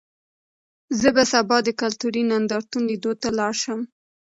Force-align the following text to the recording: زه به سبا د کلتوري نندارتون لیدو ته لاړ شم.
زه 0.99 1.09
به 1.15 1.23
سبا 1.31 1.57
د 1.63 1.69
کلتوري 1.81 2.21
نندارتون 2.31 2.83
لیدو 2.89 3.11
ته 3.21 3.29
لاړ 3.39 3.53
شم. 3.63 3.81